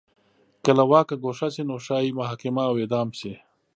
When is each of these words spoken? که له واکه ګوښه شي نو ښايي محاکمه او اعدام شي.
که 0.63 0.71
له 0.77 0.83
واکه 0.91 1.15
ګوښه 1.23 1.47
شي 1.53 1.63
نو 1.69 1.75
ښايي 1.85 2.11
محاکمه 2.19 2.63
او 2.69 2.75
اعدام 2.81 3.09
شي. 3.19 3.33